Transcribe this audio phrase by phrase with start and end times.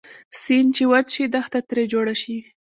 [0.41, 2.37] سیند چې وچ شي دښته تري جوړه شي